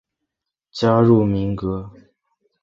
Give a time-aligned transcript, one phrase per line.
[0.71, 1.91] 加入民革。